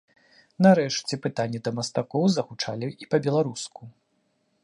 Нарэшце 0.65 1.13
пытанні 1.25 1.59
да 1.67 1.73
мастакоў 1.79 2.23
загучалі 2.37 2.87
і 3.05 3.09
па-беларуску. 3.13 3.81